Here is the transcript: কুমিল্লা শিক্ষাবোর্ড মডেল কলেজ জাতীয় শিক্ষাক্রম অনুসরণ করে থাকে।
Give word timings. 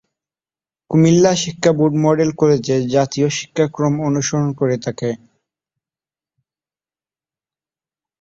কুমিল্লা 0.91 1.31
শিক্ষাবোর্ড 1.43 1.93
মডেল 2.05 2.29
কলেজ 2.39 2.61
জাতীয় 2.95 3.27
শিক্ষাক্রম 3.37 3.93
অনুসরণ 4.07 4.49
করে 4.59 4.77
থাকে। 4.85 5.09